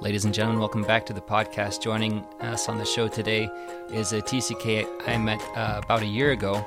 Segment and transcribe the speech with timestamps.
[0.00, 1.82] Ladies and gentlemen, welcome back to the podcast.
[1.82, 3.50] Joining us on the show today
[3.92, 6.64] is a TCK I met uh, about a year ago.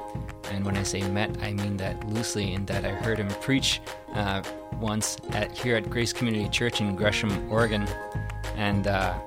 [0.52, 3.82] And when I say met, I mean that loosely, in that I heard him preach
[4.14, 4.44] uh,
[4.80, 7.88] once at here at Grace Community Church in Gresham, Oregon.
[8.56, 9.18] And uh,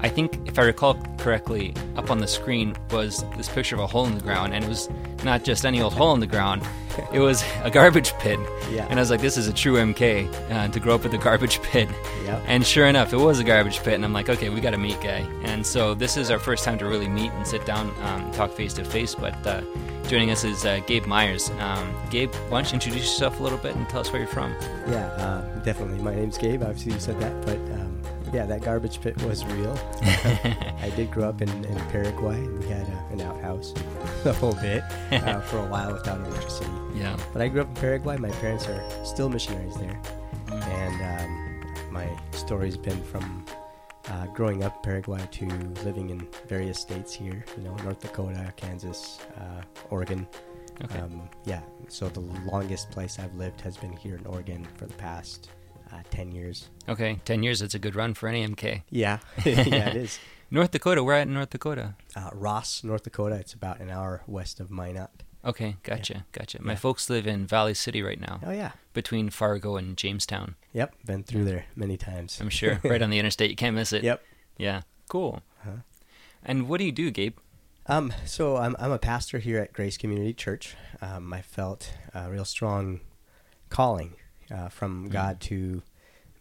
[0.00, 3.86] I think, if I recall correctly, up on the screen was this picture of a
[3.86, 4.90] hole in the ground, and it was
[5.22, 6.62] not just any old hole in the ground.
[7.12, 8.38] It was a garbage pit.
[8.70, 8.86] Yeah.
[8.88, 11.18] And I was like, this is a true MK uh, to grow up with a
[11.18, 11.88] garbage pit.
[12.24, 12.42] Yep.
[12.46, 13.94] And sure enough, it was a garbage pit.
[13.94, 15.26] And I'm like, okay, we got to meet, guy.
[15.44, 18.50] And so this is our first time to really meet and sit down, um, talk
[18.52, 19.14] face to face.
[19.14, 19.62] But uh,
[20.08, 21.50] joining us is uh, Gabe Myers.
[21.58, 24.30] Um, Gabe, why don't you introduce yourself a little bit and tell us where you're
[24.30, 24.52] from?
[24.88, 25.98] Yeah, uh, definitely.
[25.98, 26.62] My name's Gabe.
[26.62, 27.81] Obviously, you said that, but um,
[28.32, 29.78] yeah, that garbage pit was real.
[30.02, 32.40] I did grow up in, in Paraguay.
[32.40, 33.72] We had uh, an outhouse,
[34.24, 34.82] the whole bit,
[35.12, 36.70] uh, for a while without electricity.
[36.94, 37.16] Yeah.
[37.32, 38.16] But I grew up in Paraguay.
[38.16, 40.00] My parents are still missionaries there,
[40.50, 43.44] and um, my story's been from
[44.08, 45.46] uh, growing up in Paraguay to
[45.84, 47.44] living in various states here.
[47.58, 50.26] You know, North Dakota, Kansas, uh, Oregon.
[50.84, 51.00] Okay.
[51.00, 54.94] Um, yeah, so the longest place I've lived has been here in Oregon for the
[54.94, 55.50] past
[55.92, 56.68] uh, 10 years.
[56.88, 58.82] okay, 10 years, that's a good run for any MK.
[58.90, 60.18] Yeah, yeah, it is.
[60.50, 61.94] North Dakota, we're at in North Dakota.
[62.14, 65.10] Uh, Ross, North Dakota, it's about an hour west of Minot.
[65.44, 66.62] Okay, gotcha, gotcha.
[66.62, 66.78] My Yeah.
[66.78, 68.72] folks live in Valley City right now, Oh, yeah.
[68.92, 70.54] between Fargo and Jamestown.
[70.72, 72.38] Yep, been through there many times.
[72.40, 73.50] I'm sure, right on the interstate.
[73.50, 74.04] You can't miss it.
[74.04, 74.22] Yep.
[74.58, 74.82] Yeah.
[75.08, 75.42] Cool.
[75.62, 75.78] Uh-huh.
[76.44, 77.36] And what do you do, Gabe?
[77.86, 80.76] Um, so I'm, I'm a pastor here at Grace Community Church.
[81.00, 83.00] Um, I felt a real strong
[83.68, 84.14] calling
[84.52, 85.82] uh, from God to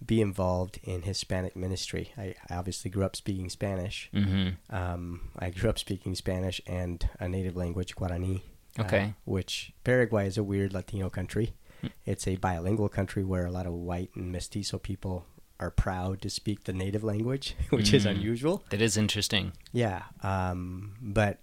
[0.06, 2.12] be involved in Hispanic ministry.
[2.18, 4.10] I, I obviously grew up speaking Spanish.
[4.14, 4.76] Mm-hmm.
[4.76, 8.42] Um, I grew up speaking Spanish and a native language, Guarani.
[8.80, 9.14] uh, Okay.
[9.26, 11.54] which Paraguay is a weird Latino country.
[11.82, 11.88] Hmm.
[12.06, 15.26] It's a bilingual country where a lot of white and mestizo people
[15.60, 18.12] are proud to speak the native language, which is Mm.
[18.16, 18.64] unusual.
[18.72, 19.52] That is interesting.
[19.72, 21.38] Yeah, um, but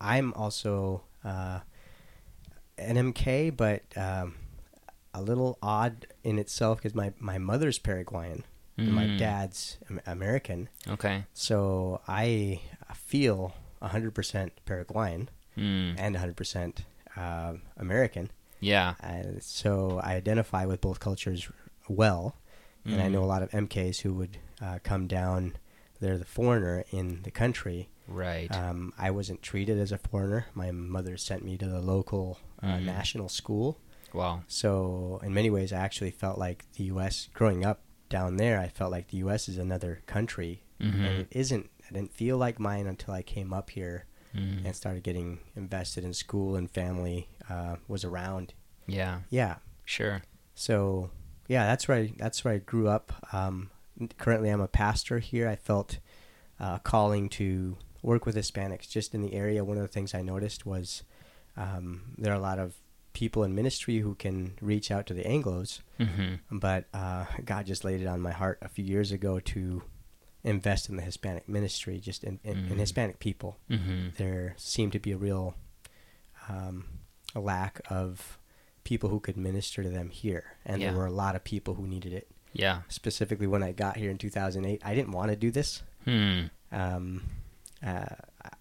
[0.00, 1.60] I'm also uh,
[2.76, 4.34] an MK, but um,
[5.14, 8.44] a little odd in itself because my, my mother's Paraguayan
[8.78, 9.18] and my Mm.
[9.18, 10.68] dad's American.
[10.88, 11.24] Okay.
[11.34, 12.60] So I
[12.94, 15.94] feel 100% Paraguayan Mm.
[15.98, 16.78] and 100%
[17.16, 18.30] uh, American.
[18.60, 18.94] Yeah.
[19.02, 21.50] Uh, so I identify with both cultures
[21.88, 22.36] well.
[22.84, 23.12] And I Mm.
[23.12, 25.54] know a lot of MKs who would uh, come down.
[26.00, 27.88] They're the foreigner in the country.
[28.08, 28.50] Right.
[28.56, 30.46] Um, I wasn't treated as a foreigner.
[30.54, 32.84] My mother sent me to the local uh, Mhm.
[32.84, 33.78] national school.
[34.14, 34.42] Wow.
[34.48, 37.28] So in many ways, I actually felt like the U.S.
[37.34, 39.48] Growing up down there, I felt like the U.S.
[39.48, 40.94] is another country, Mhm.
[40.94, 41.70] and it isn't.
[41.88, 44.64] I didn't feel like mine until I came up here Mm.
[44.64, 48.54] and started getting invested in school and family uh, was around.
[48.86, 49.20] Yeah.
[49.28, 49.56] Yeah.
[49.84, 50.22] Sure.
[50.54, 51.10] So
[51.48, 53.12] yeah, that's where I, that's where I grew up.
[53.34, 53.70] Um,
[54.16, 55.48] currently, I'm a pastor here.
[55.48, 55.98] I felt
[56.58, 59.64] uh, calling to work with Hispanics just in the area.
[59.64, 61.02] One of the things I noticed was
[61.56, 62.74] um, there are a lot of
[63.12, 66.58] people in ministry who can reach out to the Anglos, Mm-hmm.
[66.58, 69.82] but uh, God just laid it on my heart a few years ago to
[70.44, 72.78] invest in the Hispanic ministry, just in, in, in Mm.
[72.78, 74.08] Hispanic people Mm-hmm.
[74.18, 75.54] there seemed to be a real
[76.48, 76.84] um,
[77.34, 78.38] a lack of
[78.84, 80.90] people who could minister to them here, and Yeah.
[80.90, 82.28] there were a lot of people who needed it.
[82.52, 82.82] Yeah.
[82.88, 85.82] Specifically, when I got here in 2008, I didn't want to do this.
[86.04, 86.42] Hmm.
[86.72, 87.22] Um,
[87.86, 88.06] uh,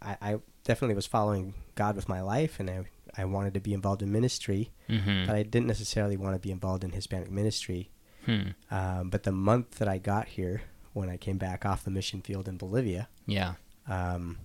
[0.01, 2.85] I, I definitely was following God with my life, and I
[3.17, 5.25] I wanted to be involved in ministry, Mm-hmm.
[5.27, 7.89] but I didn't necessarily want to be involved in Hispanic ministry.
[8.25, 8.49] Hmm.
[8.69, 10.61] Um, but the month that I got here,
[10.93, 13.53] when I came back off the mission field in Bolivia, Yeah.
[13.87, 14.37] um,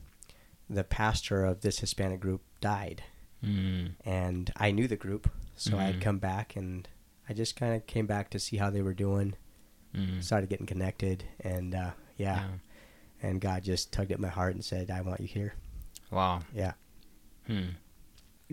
[0.71, 3.03] the pastor of this Hispanic group died.
[3.45, 3.93] Mm.
[4.05, 5.87] and I knew the group, so I Mhm.
[5.93, 6.89] had come back and
[7.29, 9.35] I just kind of came back to see how they were doing.
[9.95, 10.23] Mm.
[10.25, 12.45] Started getting connected, and uh, yeah,
[13.23, 15.55] and God just tugged at my heart and said, "I want you here."
[16.11, 16.43] Wow.
[16.55, 16.73] Yeah,
[17.47, 17.77] Hmm.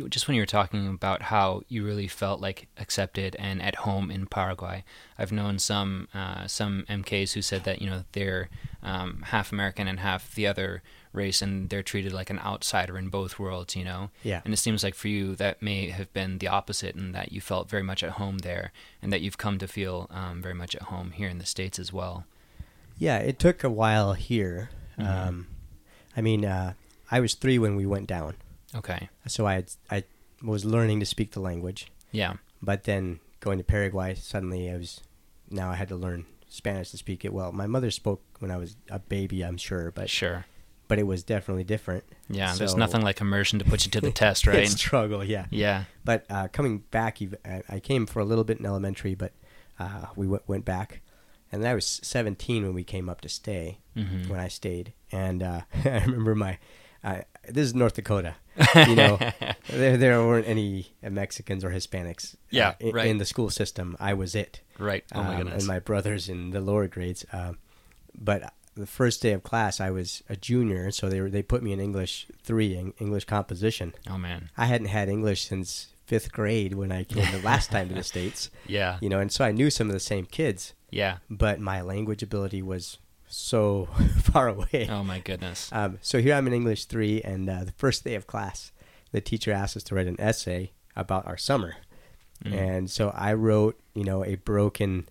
[0.09, 4.09] Just when you were talking about how you really felt like accepted and at home
[4.09, 4.83] in Paraguay,
[5.19, 8.49] I've known some uh, some MKs who said that you know they're
[8.81, 10.81] um, half American and half the other
[11.13, 13.75] race, and they're treated like an outsider in both worlds.
[13.75, 16.95] You know, yeah, and it seems like for you that may have been the opposite,
[16.95, 20.07] and that you felt very much at home there, and that you've come to feel
[20.09, 22.25] um, very much at home here in the states as well.
[22.97, 23.17] yeah.
[23.19, 24.69] It took a while here.
[24.97, 25.07] Mhm.
[25.27, 25.47] Um,
[26.17, 26.73] I mean, uh,
[27.11, 28.35] I was three when we went down,
[28.75, 29.09] Okay.
[29.27, 30.03] so I had, I
[30.41, 32.33] was learning to speak the language, Yeah.
[32.61, 35.01] but then going to Paraguay, suddenly I was
[35.49, 37.51] now I had to learn Spanish to speak it well.
[37.51, 40.45] My mother spoke when I was a baby, I'm sure, but Sure.
[40.87, 42.03] but it was definitely different.
[42.29, 42.53] Yeah.
[42.55, 44.67] there's nothing like immersion to put you to the test, right?
[44.79, 45.45] struggle, yeah.
[45.49, 45.83] yeah.
[46.03, 47.19] But uh, coming back,
[47.69, 49.33] I came for a little bit in elementary, but
[49.79, 51.01] uh, we went, went back,
[51.51, 53.79] and I was 17 when we came up to stay.
[53.95, 54.27] Mhm.
[54.27, 56.57] When I stayed, and uh, I remember my.
[57.03, 58.35] Uh, this is North Dakota.
[58.75, 59.17] You know,
[59.69, 62.35] there there weren't any Mexicans or Hispanics.
[62.35, 63.07] uh, Yeah, in, right.
[63.07, 63.95] in the school system.
[63.99, 64.61] I was it.
[64.77, 65.03] Right.
[65.13, 65.63] Oh my um, goodness.
[65.63, 67.25] And my brothers in the lower grades.
[67.33, 67.57] Um,
[68.15, 71.61] but the first day of class, I was a junior, so they were, they put
[71.63, 73.93] me in English three, in English composition.
[74.09, 74.49] oh man.
[74.57, 78.03] I hadn't had English since fifth grade when I came the last time to the
[78.13, 78.49] states.
[78.67, 78.97] Yeah.
[79.01, 81.17] You know, and so I knew some of the same kids, Yeah.
[81.29, 82.97] but my language ability was
[83.35, 83.85] so
[84.21, 84.87] far away.
[84.89, 85.69] Oh my goodness.
[85.71, 88.71] Um, so here I'm in English three, and uh, the first day of class,
[89.11, 91.75] the teacher asked us to write an essay about our summer,
[92.43, 92.53] Mm.
[92.53, 95.07] and so I wrote, you know, a broken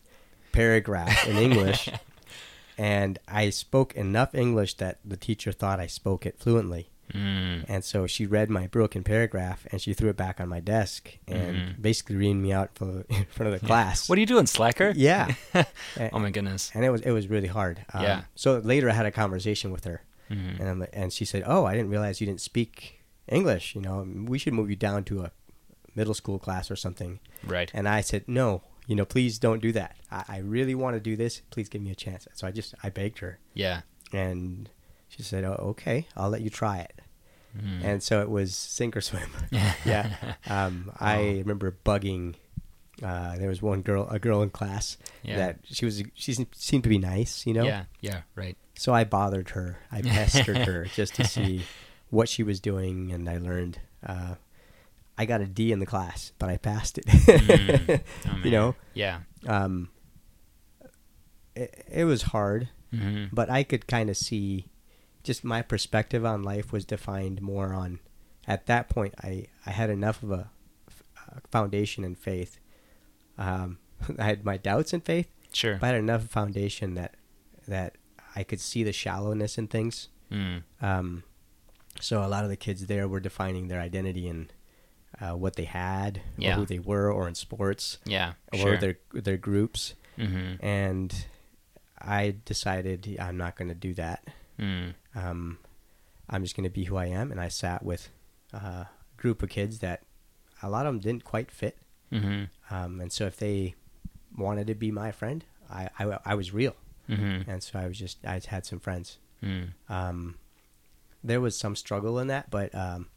[0.52, 1.88] paragraph in English,
[2.76, 7.64] and I spoke enough English that the teacher thought I spoke it fluently, Mm.
[7.68, 11.18] and so she read my broken paragraph and she threw it back on my desk
[11.28, 11.82] and Mhm.
[11.82, 14.08] basically reamed me out for, in front of the class.
[14.08, 14.92] What are you doing, slacker?
[14.96, 15.34] Yeah.
[16.12, 16.70] oh my goodness.
[16.74, 17.84] and it was it was really hard.
[17.92, 18.22] Um, Yeah.
[18.34, 20.02] So later I had a conversation with her.
[20.30, 20.60] Mhm.
[20.60, 23.74] and I'm, and she said, "Oh, I didn't realize you didn't speak English.
[23.74, 25.32] You know, we should move you down to a
[25.94, 27.70] middle school class or something." Right.
[27.74, 29.96] And I said, "No, you know, please don't do that.
[30.10, 31.42] I, I really want to do this.
[31.50, 33.82] Please give me a chance." So I just I begged her, Yeah.
[34.14, 34.70] and
[35.14, 37.00] she said, "Oh, okay, I'll let you try it."
[37.56, 37.84] Mm.
[37.84, 39.28] And so it was sink or swim.
[39.84, 40.34] yeah.
[40.48, 41.32] Um, I Oh.
[41.44, 42.34] remember bugging.
[43.02, 45.36] Uh, there was one girl, a girl in class Yeah.
[45.36, 47.64] that she was she seemed to be nice, you know.
[47.64, 47.84] Yeah.
[48.00, 48.22] Yeah.
[48.36, 48.56] Right.
[48.74, 49.78] So I bothered her.
[49.90, 51.62] I pestered her just to see
[52.10, 53.78] what she was doing, and I learned.
[54.06, 54.36] Uh,
[55.18, 57.04] I got a D in the class, but I passed it.
[57.06, 58.00] Mm.
[58.28, 59.20] Oh, you know, Yeah.
[59.46, 59.90] um,
[61.54, 64.66] it, it was hard, hmm but I could kind of see.
[65.22, 68.00] Just my perspective on life was defined more on.
[68.46, 70.50] At that point, I I had enough of a
[71.50, 72.58] foundation in faith.
[73.38, 73.78] Um,
[74.18, 75.76] I had my doubts in faith, Sure.
[75.80, 77.14] but I had enough foundation that
[77.68, 77.96] that
[78.34, 80.08] I could see the shallowness in things.
[80.30, 80.62] Mm.
[80.80, 81.22] Um,
[82.00, 84.50] so a lot of the kids there were defining their identity in
[85.20, 86.54] uh, what they had, Yeah.
[86.54, 88.32] or who they were, or in sports, Yeah.
[88.52, 88.76] or Sure.
[88.78, 89.94] their their groups.
[90.16, 91.26] hmm And
[91.98, 94.26] I decided I'm not going to do that.
[94.62, 94.94] Mm.
[95.14, 95.58] Um,
[96.30, 97.30] I'm just going to be who I am.
[97.32, 98.08] And I sat with
[98.54, 100.02] uh, a group of kids that
[100.62, 101.76] a lot of them didn't quite fit.
[102.10, 103.74] hmm Um, and so if they
[104.36, 106.76] wanted to be my friend, I, I, I was real.
[107.06, 109.18] hmm And so I was just I had some friends.
[109.42, 109.70] Mm.
[109.88, 110.36] um,
[111.24, 113.08] there was some struggle in that, but um,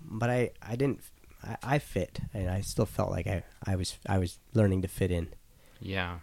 [0.00, 1.00] but I I didn't
[1.42, 4.88] I, I fit, and I still felt like I, I was I was learning to
[4.88, 5.28] fit in.
[5.80, 6.18] Yeah.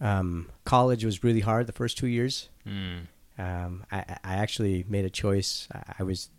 [0.00, 2.48] Um, college was really hard the first two years.
[2.66, 3.08] Mm.
[3.38, 5.68] Um, I I actually made a choice.
[5.98, 6.30] I, was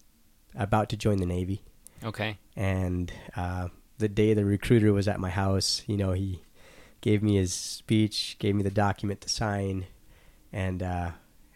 [0.56, 1.62] about to join the Navy,
[2.04, 2.38] Okay.
[2.56, 3.68] and uh,
[4.00, 6.42] the day the recruiter was at my house, you know, he
[7.02, 9.86] gave me his speech, gave me the document to sign,
[10.52, 11.12] and uh,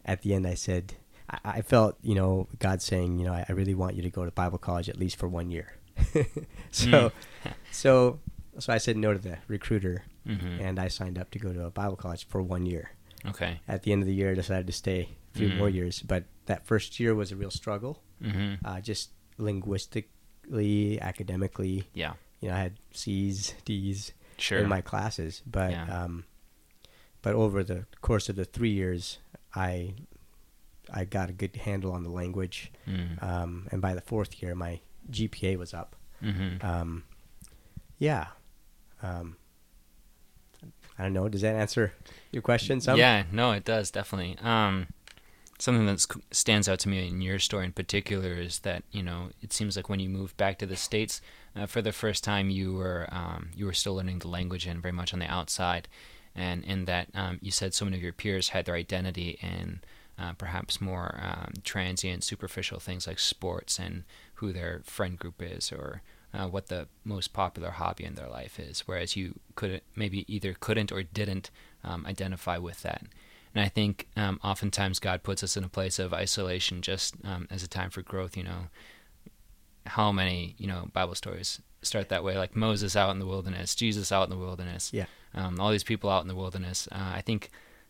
[0.05, 0.93] at the end, I said,
[1.29, 4.09] I, I felt, you know, God saying, you know, I, I really want you to
[4.11, 5.77] go to Bible college at least for one year.
[6.71, 7.11] so,
[7.71, 8.19] so,
[8.59, 11.65] so I said no to the recruiter, hmm and I signed up to go to
[11.65, 12.91] a Bible college for one year.
[13.25, 13.59] Okay.
[13.67, 15.57] At the end of the year, I decided to stay three Mm.
[15.57, 21.85] more years, but that first year was a real struggle, hmm uh, just linguistically, academically.
[21.93, 22.13] Yeah.
[22.39, 24.59] You know, I had C's, D's Sure.
[24.59, 26.03] in my classes, but Yeah.
[26.03, 26.25] um,
[27.21, 29.19] but over the course of the three years,
[29.55, 29.93] I
[30.93, 33.21] I got a good handle on the language, Mm.
[33.23, 35.95] um, and by the fourth year, my GPA was up.
[36.19, 37.03] hmm Um,
[37.97, 38.27] yeah,
[39.01, 39.37] um,
[40.97, 41.29] I don't know.
[41.29, 41.93] Does that answer
[42.31, 42.81] your question?
[42.81, 42.97] Some?
[42.97, 44.37] Yeah, no, it does definitely.
[44.41, 44.87] Um,
[45.61, 49.29] something that stands out to me in your story in particular is that you know
[49.41, 51.21] it seems like when you moved back to the states
[51.55, 54.81] uh, for the first time, you were um, you were still learning the language and
[54.81, 55.87] very much on the outside,
[56.35, 59.81] and in that um, you said so many of your peers had their identity in
[60.17, 64.03] uh, perhaps more um, transient, superficial things like sports and
[64.35, 66.01] who their friend group is or
[66.33, 70.55] uh, what the most popular hobby in their life is, whereas you could maybe either
[70.59, 71.49] couldn't or didn't
[71.83, 73.03] um, identify with that.
[73.53, 77.47] And I think um, oftentimes God puts us in a place of isolation just um,
[77.51, 78.37] as a time for growth.
[78.37, 78.67] You know,
[79.85, 82.37] how many you know Bible stories start that way?
[82.37, 85.05] Like Moses out in the wilderness, Jesus out in the wilderness, Yeah.
[85.33, 86.87] um, all these people out in the wilderness.
[86.91, 87.49] Uh, I think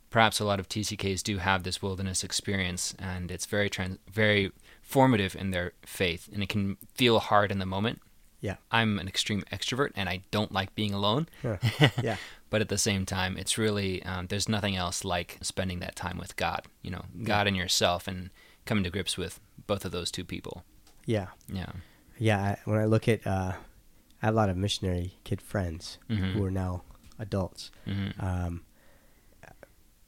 [0.09, 4.51] perhaps a lot of TCKs do have this wilderness experience, and it's very trans- very
[4.81, 8.01] formative in their faith, and it can feel hard in the moment.
[8.39, 8.55] Yeah.
[8.71, 11.27] I'm an extreme extrovert, and I don't like being alone.
[11.43, 11.89] Yeah.
[12.01, 12.17] yeah.
[12.51, 16.19] But at the same time, it's really um, there's nothing else like spending that time
[16.19, 16.67] with God.
[16.83, 18.29] You know, God and yourself, and
[18.65, 20.63] coming to grips with both of those two people.
[21.07, 21.27] Yeah.
[21.51, 21.71] Yeah.
[22.19, 22.39] Yeah.
[22.39, 23.53] I, when I look at, uh,
[24.21, 26.33] I have a lot of missionary kid friends Mhm.
[26.33, 26.83] who are now
[27.17, 27.71] adults.
[27.85, 28.61] hmm Um,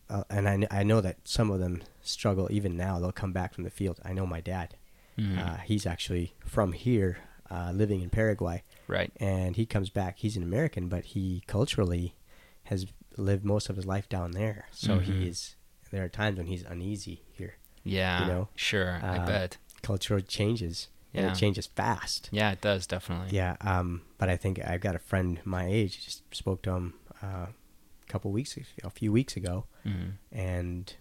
[0.10, 3.00] uh, and I, I know that some of them struggle even now.
[3.00, 4.00] They'll come back from the field.
[4.06, 4.76] I know my dad.
[5.18, 5.38] Mhm.
[5.40, 7.18] Uh, he's actually from here,
[7.50, 9.12] uh, living in Paraguay, right.
[9.18, 10.18] and he comes back.
[10.20, 12.16] He's an American, but he culturally
[12.65, 12.86] has
[13.17, 14.65] lived most of his life down there.
[14.72, 15.03] So Mhm.
[15.03, 15.55] he's
[15.91, 17.55] there are times when he's uneasy here.
[17.84, 18.22] Yeah.
[18.22, 19.00] you know, Sure.
[19.03, 19.58] I uh, bet.
[19.82, 21.32] Cultural changes, and Yeah.
[21.34, 22.29] it changes fast.
[22.32, 23.36] Yeah, it does definitely.
[23.36, 26.03] Yeah, um, but I think I've got a friend my age.
[26.03, 30.13] Just spoke to him uh, a couple weeks, a few weeks ago, Mhm.
[30.32, 30.96] and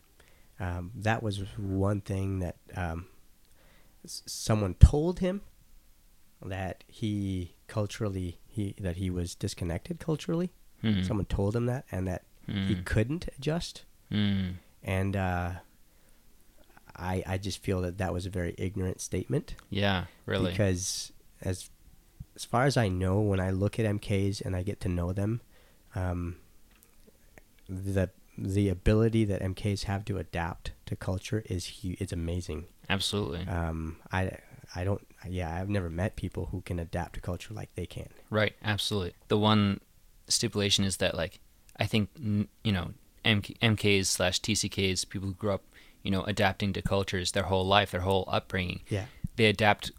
[0.61, 3.07] um, that was one thing that um,
[4.05, 5.43] someone told him
[6.45, 10.51] that he culturally he that he was disconnected culturally.
[10.83, 11.07] Mhm.
[11.07, 12.85] Someone told him that, and that he Mhm.
[12.85, 13.85] couldn't adjust.
[14.11, 14.55] Mhm.
[14.83, 15.53] And uh,
[16.97, 19.55] I I just feel that that was a very ignorant statement.
[19.71, 20.07] Yeah.
[20.27, 20.51] Really.
[20.51, 21.71] because as
[22.35, 25.13] as far as I know, when I look at MKs and I get to know
[25.13, 25.41] them,
[25.95, 26.37] um,
[27.69, 32.67] the the ability that MKs have to adapt to culture is hu- it's amazing.
[32.89, 33.47] Absolutely.
[33.47, 34.39] Um, I
[34.75, 38.09] I don't yeah I've never met people who can adapt to culture like they can.
[38.31, 39.15] Right, absolutely.
[39.29, 39.81] The one
[40.29, 41.41] stipulation is that, like,
[41.77, 42.93] I think you know,
[43.25, 45.65] MK, MKs slash TCKs, people who grew up,
[46.03, 49.93] you know, adapting to cultures their whole life, their whole upbringing, Yeah, they adapt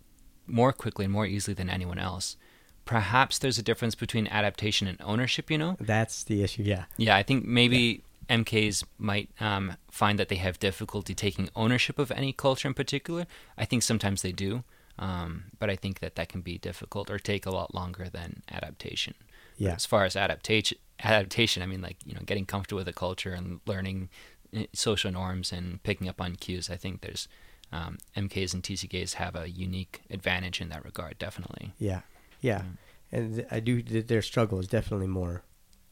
[0.46, 2.38] more quickly and more easily than anyone else.
[2.86, 5.50] Perhaps there's a difference between adaptation and ownership.
[5.50, 6.63] You know, that's the issue.
[6.63, 11.98] Yeah, yeah, I think maybe MKs might um, find that they have difficulty taking ownership
[11.98, 13.25] of any culture in particular.
[13.58, 14.63] I think sometimes they do,
[15.00, 18.44] um, but I think that that can be difficult or take a lot longer than
[18.51, 19.13] adaptation.
[19.58, 22.88] But yeah, As far as adaptation, adaptation, I mean, like you know, getting comfortable with
[22.88, 24.10] the culture and learning
[24.54, 26.70] eh, social norms and picking up on cues.
[26.70, 27.28] I think there's
[27.72, 31.18] um, MKs and TCKs have a unique advantage in that regard.
[31.18, 31.74] Definitely.
[31.80, 32.02] yeah,
[32.42, 32.64] yeah.
[33.12, 35.44] And I do their struggle is definitely more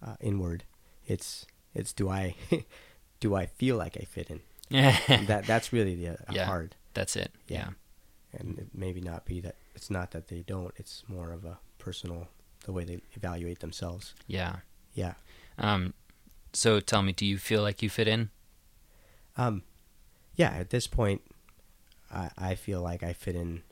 [0.06, 0.63] uh, inward.
[1.08, 2.36] It's it's do I
[3.20, 4.41] do I feel like I fit in?
[5.27, 6.46] that that's really the uh, Yeah.
[6.46, 6.75] hard.
[6.94, 7.32] That's it.
[7.48, 7.58] Yeah.
[8.34, 8.39] Yeah.
[8.39, 11.60] and it maybe not be that it's not that they don't it's more of a
[11.77, 12.27] personal
[12.65, 14.58] the way they evaluate themselves Yeah.
[14.94, 15.13] yeah
[15.58, 15.94] Um,
[16.53, 18.30] so tell me, do you feel like you fit in?
[19.38, 19.63] um
[20.36, 21.22] yeah at this point
[22.13, 23.63] i i feel like i fit in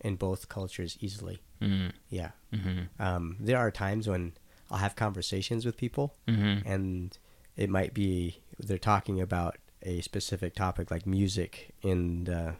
[0.00, 2.80] in both cultures easily Mm, yeah mm-hmm.
[3.02, 4.32] um there are times when
[4.70, 6.66] i'll have conversations with people Mm-hmm.
[6.68, 7.18] and
[7.56, 12.54] it might be they're talking about a specific topic like music in the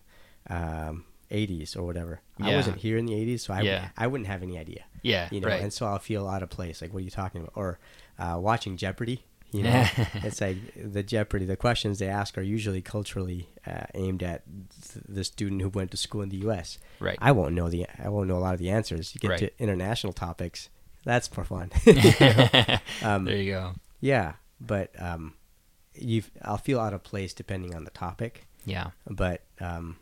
[0.49, 2.57] um 80s or whatever i Yeah.
[2.57, 3.89] wasn't here in the 80s so i Yeah.
[3.97, 5.29] I wouldn't have any idea Yeah.
[5.31, 5.63] you know, right.
[5.63, 6.81] and so I'll feel out of place.
[6.83, 7.53] Like, what are you talking about?
[7.57, 7.79] Or
[8.19, 9.25] uh, watching Jeopardy.
[9.53, 9.87] You know,
[10.27, 11.45] it's like the Jeopardy.
[11.45, 15.91] The questions they ask are usually culturally uh, aimed at th- the student who went
[15.93, 16.79] to school in the U.S.
[16.99, 17.19] right.
[17.21, 19.15] I won't know the I won't know a lot of the answers.
[19.15, 19.39] You get Right.
[19.41, 20.71] to international topics,
[21.05, 21.71] that's more fun.
[23.03, 23.75] um, there you go.
[24.01, 25.35] yeah, but um,
[25.95, 28.47] you I'll feel out of place depending on the topic.
[28.67, 28.91] Yeah.
[29.09, 29.97] But um,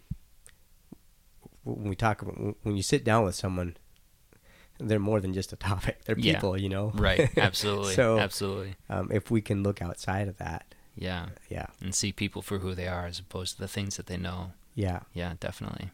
[1.64, 2.22] when we talk,
[2.62, 3.76] when you sit down with someone,
[4.78, 6.04] they're more than just a topic.
[6.04, 6.34] They're Yeah.
[6.34, 6.90] people, you know.
[6.94, 7.30] Right.
[7.38, 7.94] Absolutely.
[7.94, 8.74] So- Absolutely.
[8.88, 11.28] um, if we can look outside of that, Yeah.
[11.48, 14.16] yeah, And see people for who they are as opposed to the things that they
[14.16, 14.52] know.
[14.74, 15.00] yeah.
[15.14, 15.90] Yeah, definitely.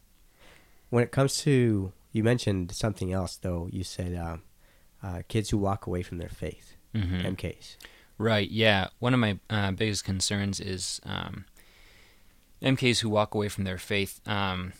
[0.90, 3.68] When it comes to, you mentioned something else though.
[3.70, 4.42] You said um,
[5.02, 7.76] uh, kids who walk away from their faith, hmm MKs.
[8.16, 8.50] Right.
[8.50, 8.88] Yeah.
[8.98, 11.44] One of my uh, biggest concerns is um,
[12.62, 14.72] MKs who walk away from their faith um,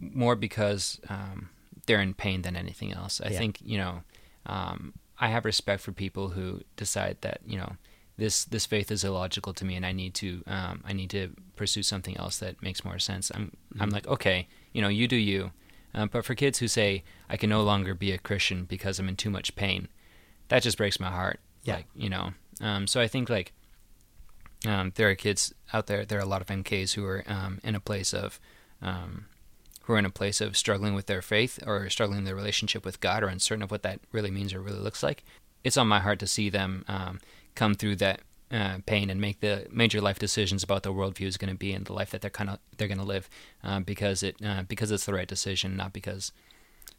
[0.00, 1.50] more because um,
[1.86, 3.20] they're in pain than anything else.
[3.20, 3.38] I Yeah.
[3.38, 4.02] think you know
[4.46, 7.76] um, I have respect for people who decide that you know
[8.16, 11.34] this this faith is illogical to me and I need to um, I need to
[11.56, 13.30] pursue something else that makes more sense.
[13.34, 13.92] I'm I'm Mhm.
[13.92, 15.52] like okay, you know, you do you.
[15.94, 19.08] Uh, but for kids who say I can no longer be a Christian because I'm
[19.08, 19.88] in too much pain,
[20.48, 21.40] that just breaks my heart.
[21.64, 21.76] Yeah.
[21.76, 22.32] Like, you know.
[22.60, 23.52] Um, so I think like
[24.66, 26.04] um, there are kids out there.
[26.04, 28.38] There are a lot of MKs who are um, in a place of
[28.82, 29.26] um,
[29.82, 32.84] who are in a place of struggling with their faith or struggling in their relationship
[32.84, 35.24] with God or uncertain of what that really means or really looks like.
[35.64, 37.20] It's on my heart to see them um,
[37.54, 38.20] come through that
[38.50, 41.72] uh, pain and make the major life decisions about the worldview is going to be
[41.72, 43.28] and the life that they're kind of they're going to live
[43.62, 46.32] uh, because it uh, because it's the right decision, not because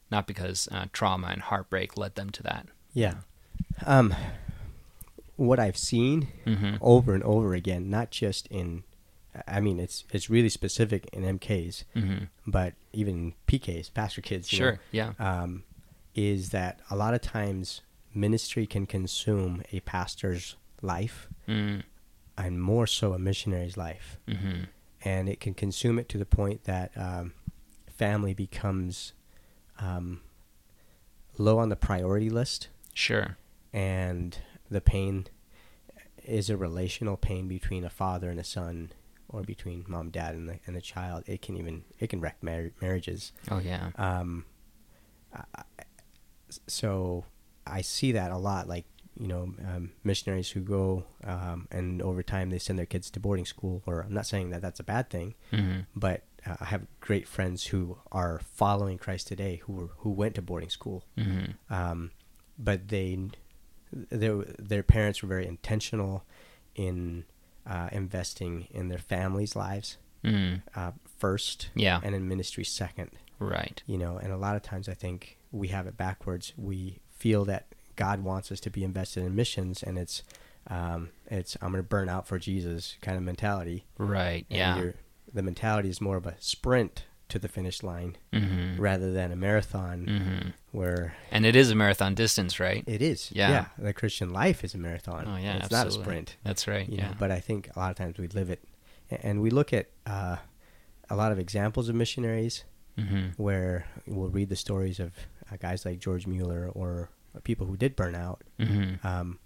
[0.10, 2.68] not because uh, trauma and heartbreak led them to that.
[2.94, 3.16] Yeah.
[3.86, 4.14] Um,
[5.36, 8.84] what I've seen hmm over and over again, not just in,
[9.48, 14.52] I mean, it's it's really specific in MKs, hmm but even PKs, pastor kids.
[14.52, 14.80] you know, Sure.
[14.92, 15.14] Yeah.
[15.20, 15.64] um,
[16.16, 17.82] is that a lot of times
[18.14, 21.82] ministry can consume a pastor's life Mm-hmm.
[22.38, 24.18] and more so a missionary's life.
[24.28, 24.64] hmm
[25.04, 27.34] And it can consume it to the point that um,
[27.88, 29.14] family becomes
[29.80, 30.22] um,
[31.38, 33.38] low on the priority list Sure.
[33.74, 34.38] and
[34.70, 35.28] the pain
[36.26, 38.92] is a relational pain between a father and a son,
[39.32, 41.24] or between mom, dad, and the and the child.
[41.28, 43.32] It can even it can wreck mar- marriages.
[43.50, 43.90] Oh yeah.
[43.98, 44.46] Um,
[45.34, 45.64] I,
[46.68, 47.26] so
[47.66, 48.68] I see that a lot.
[48.68, 48.86] Like
[49.20, 53.20] you know, um, missionaries who go um, and over time they send their kids to
[53.20, 53.84] boarding school.
[53.86, 57.28] Or I'm not saying that that's a bad thing, hmm but uh, I have great
[57.28, 61.04] friends who are following Christ today who were, who went to boarding school.
[61.18, 62.12] hmm Um,
[62.58, 63.18] but they
[63.92, 66.24] their their parents were very intentional
[66.76, 67.26] in
[67.66, 72.00] uh, investing in their families' lives mm uh, first, Yeah.
[72.04, 73.82] and in ministry second Right.
[73.88, 77.44] you know and a lot of times i think we have it backwards we feel
[77.46, 77.66] that
[77.96, 80.22] god wants us to be invested in missions and it's
[80.68, 84.46] um, it's i'm going to burn out for jesus kind of mentality Right.
[84.52, 84.92] And Yeah.
[85.34, 89.36] the mentality is more of a sprint to the finish line hmm rather than a
[89.36, 92.84] marathon hmm where And it is a marathon distance, right?
[92.88, 93.50] it is Yeah.
[93.52, 93.66] yeah.
[93.78, 95.56] the christian life is a marathon Oh yeah.
[95.58, 95.78] it's absolutely.
[95.78, 96.88] not a sprint That's right.
[96.90, 97.10] yeah.
[97.10, 98.64] know but i think a lot of times we live it
[99.10, 100.38] and we look at uh,
[101.10, 102.64] a lot of examples of missionaries
[102.98, 105.12] hmm where we'll read the stories of
[105.52, 107.10] uh, guys like George Mueller or
[107.44, 108.42] people who did burn out.
[108.60, 109.40] hmm Um,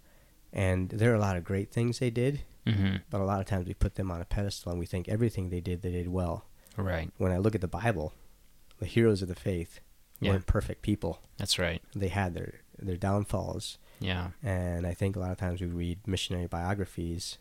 [0.53, 3.46] and there are a lot of great things they did, hmm but a lot of
[3.46, 6.08] times we put them on a pedestal and we think everything they did, they did
[6.10, 6.46] well.
[6.77, 7.10] Right.
[7.17, 8.13] When I look at the Bible,
[8.79, 9.79] the heroes of the faith
[10.19, 10.31] Yeah.
[10.31, 11.22] weren't perfect people.
[11.38, 11.81] That's right.
[11.95, 13.77] They had their, their downfalls.
[14.00, 14.29] Yeah.
[14.43, 17.38] And I think a lot of times we read missionary biographies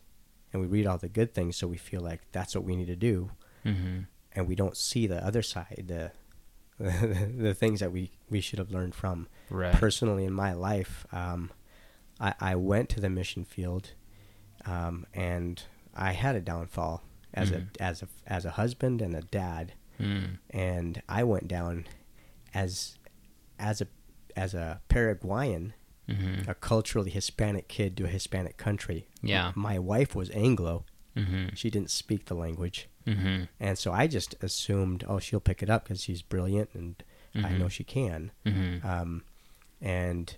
[0.52, 2.86] and we read all the good things so we feel like that's what we need
[2.88, 3.30] to do.
[3.62, 4.00] hmm
[4.34, 6.12] And we don't see the other side, the,
[6.78, 9.28] the things that we, we should have learned from.
[9.50, 9.74] Right.
[9.74, 11.50] personally in my life, um,
[12.20, 13.90] I, I went to the mission field,
[14.66, 15.62] um, and
[15.94, 17.02] I had a downfall
[17.32, 17.68] as Mhm.
[17.78, 20.38] a as a as a husband and a dad, mm.
[20.50, 21.86] and I went down
[22.54, 22.98] as
[23.58, 23.86] as a
[24.36, 25.74] as a Paraguayan,
[26.08, 29.08] hmm a culturally Hispanic kid to a Hispanic country.
[29.22, 29.52] Yeah.
[29.54, 30.84] my wife was Anglo;
[31.16, 35.62] hmm she didn't speak the language, hmm and so I just assumed, oh, she'll pick
[35.62, 37.02] it up because she's brilliant and
[37.36, 37.58] I Mhm.
[37.58, 38.30] know she can.
[38.44, 39.24] hmm um,
[39.80, 40.36] and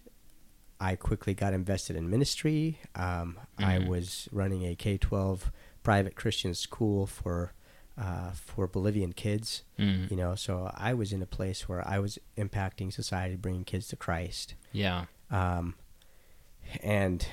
[0.81, 2.81] I quickly got invested in ministry.
[2.95, 3.87] Um, I Mhm.
[3.87, 5.51] was running a K twelve
[5.83, 7.53] private Christian school for
[7.99, 9.63] uh, for Bolivian kids.
[9.79, 10.11] mm.
[10.11, 13.89] You know, so I was in a place where I was impacting society, bringing kids
[13.89, 14.55] to Christ.
[14.73, 15.07] Yeah.
[15.31, 15.75] Um,
[16.83, 17.27] and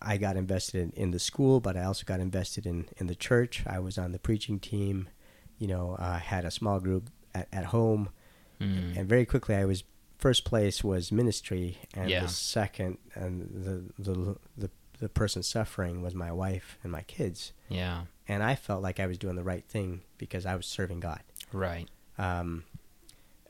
[0.00, 3.14] I got invested in, in the school, but I also got invested in, in the
[3.14, 3.62] church.
[3.66, 5.08] I was on the preaching team.
[5.58, 8.10] You know, I had a small group at, at home
[8.60, 8.96] Mm.
[8.96, 9.82] and very quickly I was
[10.18, 12.20] first place was ministry, and Yeah.
[12.20, 17.52] the second and the, the the the person suffering was my wife and my kids,
[17.68, 18.02] Yeah.
[18.28, 21.20] And I felt like I was doing the right thing because I was serving God.
[21.52, 21.88] Right.
[22.18, 22.64] Um,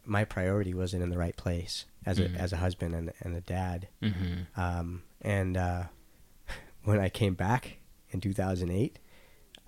[0.04, 2.36] my priority wasn't in the right place as a Mhm.
[2.36, 5.84] as a husband and and a dad, hmm um, and uh,
[6.84, 7.76] when I came back
[8.10, 8.98] in 2008,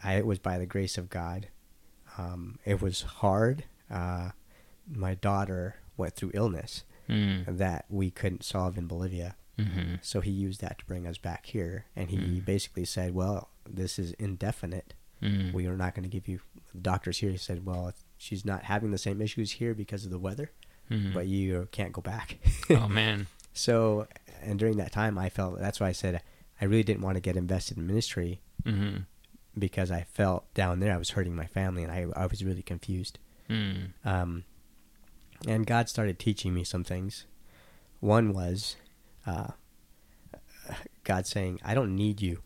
[0.02, 1.48] I, it was by the grace of God.
[2.18, 3.64] Um, it was hard.
[3.90, 4.30] Uh,
[4.92, 7.58] my daughter went through illness Mm.
[7.58, 9.36] that we couldn't solve in Bolivia.
[9.58, 11.86] Hmm So he used that to bring us back here.
[11.96, 12.44] And he Mm.
[12.44, 14.94] basically said, well, this is indefinite.
[15.22, 15.52] Mm.
[15.52, 16.40] We are not going to give you.
[16.72, 20.10] The doctors here He said, well, she's not having the same issues here because of
[20.10, 20.50] the weather,
[20.90, 21.14] Mhm.
[21.14, 22.38] but you can't go back.
[22.70, 23.26] oh man.
[23.52, 24.06] so,
[24.42, 26.20] and during that time, I felt that's why I said
[26.60, 28.96] I really didn't want to get invested in ministry hmm
[29.56, 32.62] because I felt down there I was hurting my family and I, I was really
[32.62, 33.20] confused.
[33.48, 33.90] Mm.
[34.04, 34.44] Um,
[35.46, 37.24] and God started teaching me some things.
[38.00, 38.74] One was
[39.26, 39.48] uh,
[41.04, 42.40] God saying, I don't need you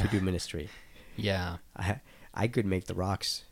[0.00, 0.68] to do ministry.
[1.16, 1.56] Yeah.
[1.76, 2.00] I,
[2.32, 3.44] I could make the rocks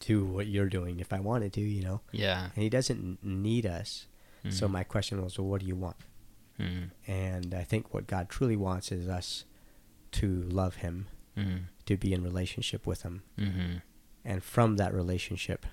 [0.00, 2.00] do what you're doing if I wanted to, you know.
[2.10, 2.44] Yeah.
[2.54, 4.06] And He doesn't need us.
[4.48, 4.70] So Mhm.
[4.70, 5.96] my question was, well, what do you want?
[6.58, 6.90] Mm.
[7.06, 9.44] And I think what God truly wants is us
[10.12, 11.64] to love Him, Mm.
[11.84, 13.22] to be in relationship with Him.
[13.36, 13.76] hmm
[14.24, 15.66] And from that relationship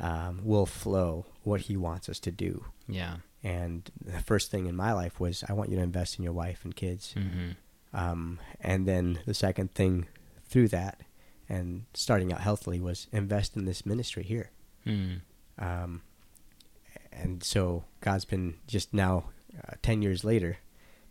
[0.00, 2.64] um, will flow what He wants us to do.
[2.88, 3.16] Yeah.
[3.44, 6.32] And the first thing in my life was, I want you to invest in your
[6.32, 7.12] wife and kids.
[7.12, 7.50] hmm
[7.92, 10.08] Um, and then the second thing
[10.48, 11.00] through that,
[11.48, 14.50] and starting out healthily, was invest in this ministry here.
[14.84, 15.20] Mm.
[15.58, 16.02] Um,
[17.12, 19.26] and so God's been just now,
[19.68, 20.56] uh, 10 years later,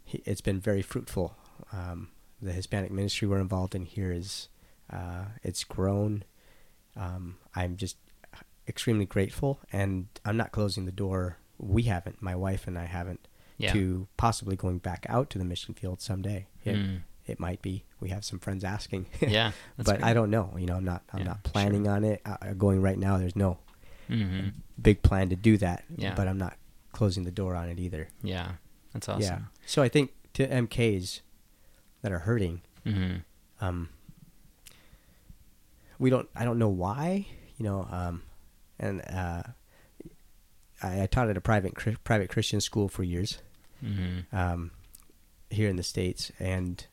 [0.03, 1.37] he, it's been very fruitful.
[1.71, 2.09] Um,
[2.41, 4.49] the Hispanic ministry we're involved in here is,
[4.91, 6.25] uh, it's grown.
[6.97, 7.95] Um, I'm just
[8.67, 11.37] extremely grateful, and I'm not closing the door.
[11.63, 13.71] We haven't, my wife and I haven't, Yeah.
[13.73, 16.47] to possibly going back out to the mission field someday.
[16.63, 17.01] It, Mm.
[17.25, 17.85] it might be.
[17.99, 19.05] We have some friends asking.
[19.21, 19.51] Yeah.
[19.77, 20.03] but great.
[20.03, 20.53] I don't know.
[20.57, 21.03] You know, I'm not.
[21.13, 22.21] I'm Yeah, not planning on it.
[22.25, 23.17] Uh, going right now.
[23.17, 23.59] There's no
[24.07, 24.49] hmm
[24.81, 25.85] big plan to do that.
[25.95, 26.13] Yeah.
[26.15, 26.57] But I'm not
[26.91, 28.09] closing the door on it either.
[28.21, 28.53] Yeah.
[28.91, 29.21] That's awesome.
[29.23, 29.39] Yeah.
[29.65, 31.21] So I think to MKs
[32.01, 33.17] that are hurting, Mm-hmm.
[33.65, 33.89] Um,
[35.99, 36.27] we don't.
[36.35, 37.27] I don't know why.
[37.57, 37.87] You know.
[37.89, 38.23] Um,
[38.79, 39.43] and uh,
[40.83, 43.39] I, I taught at a private private Christian school for years.
[43.83, 44.35] Mm-hmm.
[44.35, 44.71] Um,
[45.49, 46.85] here in the states, and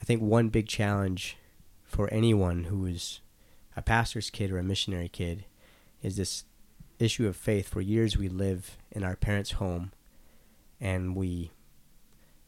[0.00, 1.38] I think one big challenge
[1.84, 3.20] for anyone who is
[3.76, 5.46] a pastor's kid or a missionary kid
[6.02, 6.44] is this
[6.98, 7.68] issue of faith.
[7.68, 9.92] For years, we live in our parents' home,
[10.80, 11.52] and we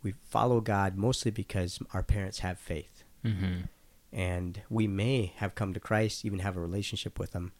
[0.02, 3.62] we follow God mostly because our parents have faith, Mm-hmm.
[4.12, 7.52] and we may have come to Christ, even have a relationship with Him,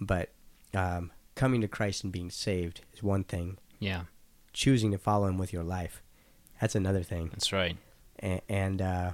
[0.00, 0.30] but
[0.74, 3.56] um, coming to Christ and being saved is one thing.
[3.78, 4.02] Yeah,
[4.52, 6.02] Choosing to follow Him with your life,
[6.60, 7.76] that's another thing that's right.
[8.18, 9.10] and, and uh,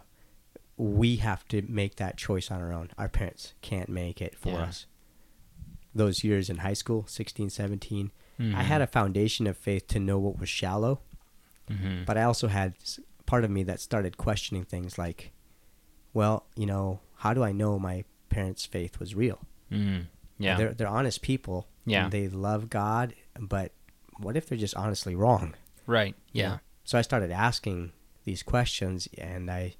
[0.76, 2.88] we have to make that choice on our own.
[2.98, 4.62] Our parents can't make it for Yeah.
[4.64, 4.86] us.
[5.94, 8.10] Those years in high school, 16, 17,
[8.40, 8.56] Mm-hmm.
[8.56, 11.00] I had a foundation of faith to know what was shallow,
[11.70, 12.02] Mm-hmm.
[12.04, 12.74] but I also had
[13.26, 15.30] part of me that started questioning things like,
[16.12, 19.38] well, you know, how do I know my parents' faith was real?
[19.70, 20.00] Mm-hmm.
[20.38, 20.56] Yeah.
[20.56, 21.68] They're, they're honest people.
[21.86, 22.04] Yeah.
[22.04, 23.72] and They love God, but
[24.18, 25.54] what if they're just honestly wrong?
[25.86, 26.14] right.
[26.32, 26.48] you Yeah.
[26.48, 26.60] know?
[26.84, 27.92] So I started asking
[28.24, 29.74] these questions, and I,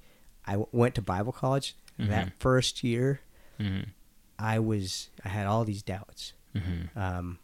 [0.45, 1.75] I w- went to Bible college.
[1.99, 2.09] Mhm.
[2.09, 3.21] That first year,
[3.59, 3.89] Mm-hmm.
[4.37, 6.33] I was I had all these doubts.
[6.53, 6.99] Mm-hmm.
[6.99, 7.39] Um,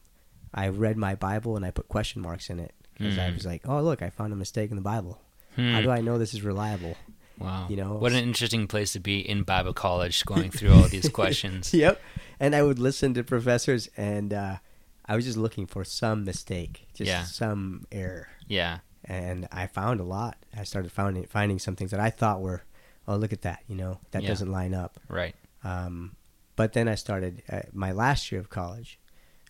[0.54, 3.36] I read my Bible and I put question marks in it because I Mhm.
[3.36, 5.22] was like, "Oh, look, I found a mistake in the Bible.
[5.56, 6.98] How do I know this is reliable?"
[7.44, 7.68] Wow.
[7.70, 11.10] you know, what an interesting place to be in Bible college, going through all these
[11.22, 11.74] questions.
[11.74, 12.02] yep.
[12.40, 14.56] And I would listen to professors, and uh,
[15.06, 17.24] I was just looking for some mistake, just Yeah.
[17.24, 18.28] some error.
[18.48, 18.80] Yeah.
[19.06, 20.38] and I found a lot.
[20.56, 22.64] I started finding finding some things that I thought were,
[23.08, 24.30] oh look at that, you know, that Yeah.
[24.30, 25.00] doesn't line up.
[25.10, 25.36] Right.
[25.64, 26.16] Um,
[26.56, 29.00] but then I started uh, my last year of college.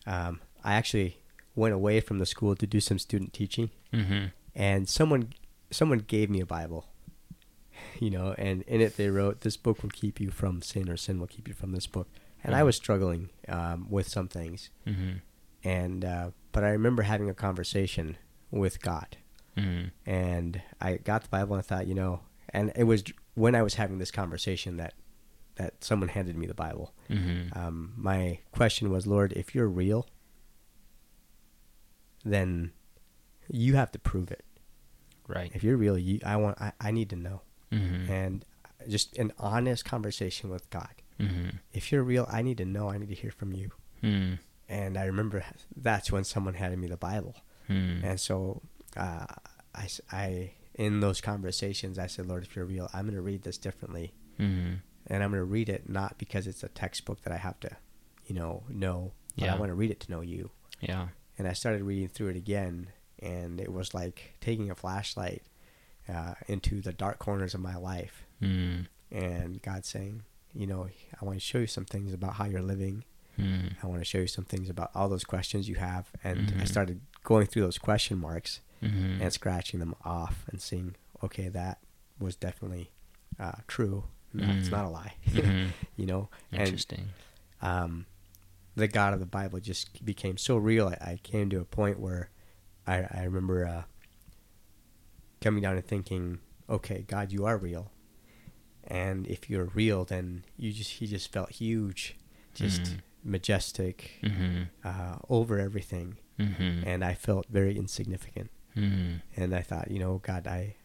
[0.08, 1.17] Um, I actually
[1.56, 4.27] went away from the school to do some student teaching, Mm-hmm.
[4.56, 5.34] and someone
[5.69, 6.86] someone gave me a Bible,
[7.99, 10.97] you know, and in it they wrote, "This book will keep you from sin, or
[10.97, 12.08] sin will keep you from this book."
[12.43, 12.65] And I Mhm.
[12.65, 15.17] was struggling um, with some things, Mm-hmm.
[15.63, 18.17] and uh, but I remember having a conversation
[18.51, 19.17] with God
[19.58, 19.88] Mm-hmm.
[20.10, 23.04] and I got the Bible and I thought, you know, and it was
[23.36, 24.93] when I was having this conversation that
[25.56, 26.93] that someone handed me the Bible.
[27.10, 27.58] Mm-hmm.
[27.60, 30.08] Um, my question was, Lord, if you're real,
[32.23, 32.71] then
[33.49, 34.45] you have to prove it.
[35.27, 35.51] Right.
[35.54, 38.12] If you're real, you, I want, I, I need to know, Mm-hmm.
[38.12, 38.45] and
[38.89, 40.89] just an honest conversation with God.
[41.19, 41.57] Mm-hmm.
[41.71, 42.89] If you're real, I need to know.
[42.89, 43.71] I need to hear from you.
[44.03, 44.34] Mm-hmm.
[44.67, 45.43] And I remember
[45.75, 47.36] that's when someone handed me the Bible.
[47.69, 48.05] Mm-hmm.
[48.05, 48.62] And so,
[48.97, 49.25] uh,
[49.75, 53.43] I, I- in those conversations, I said, Lord, if you're real, I'm going to read
[53.43, 54.13] this differently.
[54.39, 54.75] Mm-hmm.
[55.07, 57.75] And I'm going to read it not because it's a textbook that I have to,
[58.25, 59.53] you know, know, but Yeah.
[59.55, 60.49] I want to read it to know you.
[60.79, 61.10] Yeah.
[61.38, 62.88] And I started reading through it again,
[63.19, 65.43] and it was like taking a flashlight
[66.09, 68.25] uh, into the dark corners of my life.
[68.41, 68.83] Mm-hmm.
[69.15, 70.87] And God saying, you know,
[71.21, 73.03] I want to show you some things about how you're living.
[73.39, 73.67] Mm-hmm.
[73.83, 76.09] I want to show you some things about all those questions you have.
[76.23, 76.67] And I Mhm.
[76.67, 79.21] started going through those question marks Mm-hmm.
[79.21, 81.79] and scratching them off and seeing, okay, that
[82.19, 82.91] was definitely
[83.39, 84.05] uh, true.
[84.33, 84.71] No, It's Mhm.
[84.71, 85.13] not a lie.
[85.27, 85.69] Mhm.
[85.95, 87.09] you know, and Interesting.
[87.61, 88.05] um,
[88.75, 90.87] the God of the Bible just became so real.
[90.87, 92.29] I, I came to a point where
[92.87, 93.83] I, I remember uh,
[95.41, 97.91] coming down and thinking, okay, God, you are real,
[98.86, 102.15] and if you're real, then you just he just felt huge,
[102.54, 102.99] just Mhm.
[103.23, 104.63] majestic, Mm-hmm.
[104.84, 106.88] uh, over everything, Mm-hmm.
[106.88, 108.49] and I felt very insignificant.
[108.75, 109.17] Mm-hmm.
[109.36, 110.75] and I thought, you know, God, I,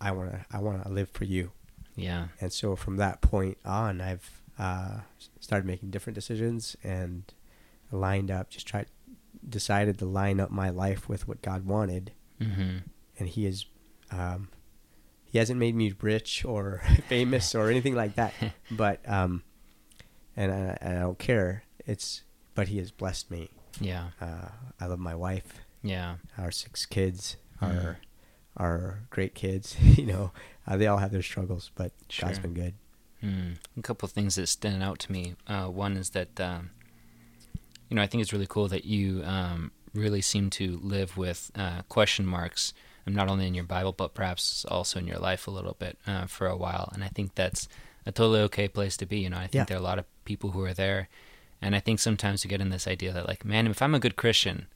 [0.00, 1.52] I want to, I want to live for you.
[1.94, 2.28] Yeah.
[2.40, 5.00] And so from that point on, I've uh,
[5.38, 7.22] started making different decisions and
[7.92, 8.86] lined up, just tried,
[9.48, 12.78] decided to line up my life with what God wanted, Mm-hmm.
[13.18, 13.66] and He is,
[14.10, 14.48] um,
[15.24, 18.32] He hasn't made me rich or famous or anything like that,
[18.70, 19.42] but um,
[20.36, 21.64] and I, I don't care.
[21.86, 22.22] It's,
[22.54, 23.50] but He has blessed me.
[23.80, 24.08] Yeah.
[24.20, 24.48] Uh,
[24.80, 25.60] I love my wife.
[25.82, 26.16] Yeah.
[26.36, 27.98] our six kids are
[28.56, 29.76] are great kids.
[29.96, 30.32] you know,
[30.66, 32.74] uh, they all have their struggles, but God's been good.
[33.22, 33.56] Mm.
[33.78, 35.34] A couple of things that stand out to me.
[35.46, 36.70] Uh, one is that, um,
[37.88, 41.50] you know, I think it's really cool that you um, really seem to live with
[41.54, 42.72] uh, question marks,
[43.06, 45.98] um, not only in your Bible, but perhaps also in your life a little bit
[46.06, 46.90] uh, for a while.
[46.92, 47.68] And I think that's
[48.04, 49.18] a totally okay place to be.
[49.20, 49.64] You know, I think Yeah.
[49.64, 51.08] there are a lot of people who are there.
[51.62, 53.98] And I think sometimes you get in this idea that, like, man, if I'm a
[53.98, 54.66] good Christian,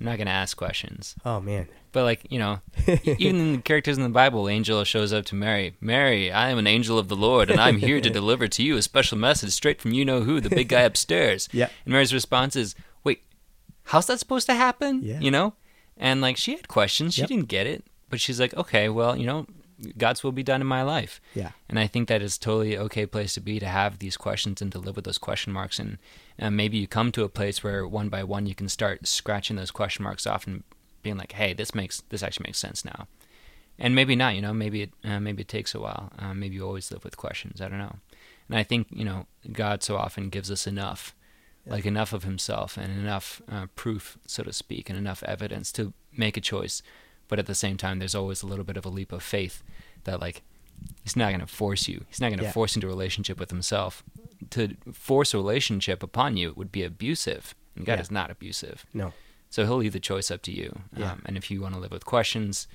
[0.00, 1.14] I'm not going to ask questions.
[1.24, 2.60] Oh man, But like you know,
[3.04, 5.74] even in the characters in the Bible, angel shows up to Mary.
[5.80, 8.76] Mary, I am an angel of the Lord, and I'm here to deliver to you
[8.76, 11.48] a special message straight from you know who, the big guy upstairs.
[11.52, 11.68] Yeah.
[11.84, 12.82] And Mary's response is, "Wait,
[13.84, 15.20] how's that supposed to happen?" Yeah.
[15.20, 15.54] You know,
[15.96, 17.28] and like she had questions, she Yep.
[17.28, 19.46] didn't get it, but she's like, "Okay, well, you know,
[19.98, 21.20] God's will be done in my life.
[21.34, 21.50] Yeah.
[21.68, 24.70] And I think that is totally okay place to be to have these questions and
[24.72, 25.80] to live with those question marks.
[25.80, 25.98] And
[26.38, 29.56] uh, maybe you come to a place where one by one you can start scratching
[29.56, 30.62] those question marks off and
[31.02, 33.08] being like, hey, this makes this actually makes sense now.
[33.76, 36.12] And maybe not, you know, maybe it uh, maybe it takes a while.
[36.16, 37.60] Uh, maybe you always live with questions.
[37.60, 37.96] I don't know.
[38.48, 41.12] And I think you know God so often gives us enough,
[41.66, 41.72] yeah.
[41.72, 45.92] like enough of Himself and enough uh, proof, so to speak, and enough evidence to
[46.16, 46.82] make a choice.
[47.28, 49.62] But at the same time, there's always a little bit of a leap of faith
[50.04, 50.42] that like
[51.02, 52.04] he's not going to force you.
[52.08, 52.52] He's not going to yeah.
[52.52, 54.02] force into a relationship with himself.
[54.50, 58.00] To force a relationship upon you would be abusive, and God yeah.
[58.00, 58.84] is not abusive.
[58.92, 59.12] No.
[59.50, 60.80] So he'll leave the choice up to you.
[60.96, 61.12] Yeah.
[61.12, 62.66] Um, and if you want to live with questions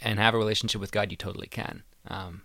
[0.00, 1.82] and have a relationship with God, you totally can.
[2.08, 2.42] Um,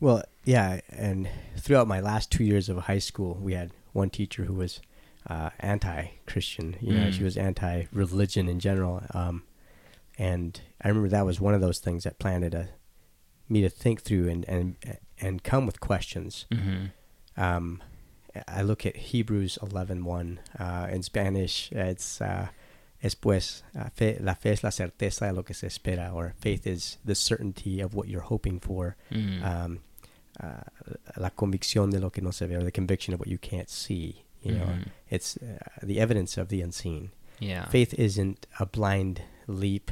[0.00, 4.44] well, yeah, and throughout my last two years of high school, we had one teacher
[4.44, 4.80] who was
[5.28, 6.76] uh, anti-Christian.
[6.80, 7.12] You know, mm.
[7.12, 9.02] she was anti-religion in general.
[9.12, 9.42] Um,
[10.18, 12.68] and I remember that was one of those things that planted a,
[13.48, 14.76] me to think through and and
[15.20, 16.46] and come with questions.
[16.52, 17.40] Mm-hmm.
[17.40, 17.82] Um,
[18.48, 21.70] I look at Hebrews 11:1 uh, in Spanish.
[21.72, 22.48] It's uh,
[23.02, 26.34] es pues uh, fe, la fe es la certeza de lo que se espera, or
[26.40, 28.96] faith is the certainty of what you're hoping for.
[29.12, 29.44] Mm-hmm.
[29.44, 29.80] Um,
[30.42, 30.62] uh,
[31.16, 33.70] la convicción de lo que no se ve, or the conviction of what you can't
[33.70, 34.24] see.
[34.42, 34.90] You know, mm-hmm.
[35.10, 37.10] it's uh, the evidence of the unseen.
[37.38, 39.90] Yeah, faith isn't a blind leap